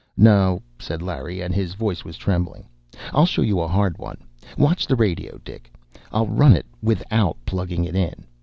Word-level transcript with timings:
"No," 0.17 0.63
said 0.79 1.03
Larry, 1.03 1.41
and 1.41 1.53
his 1.53 1.75
voice 1.75 2.03
was 2.03 2.17
trembling, 2.17 2.67
"I'll 3.13 3.27
show 3.27 3.43
you 3.43 3.59
a 3.59 3.67
hard 3.67 3.99
one. 3.99 4.17
Watch 4.57 4.87
the 4.87 4.95
radio, 4.95 5.37
Dick. 5.45 5.71
I'll 6.11 6.25
run 6.25 6.53
it 6.55 6.65
without 6.81 7.37
plugging 7.45 7.85
it 7.85 7.95
in! 7.95 8.25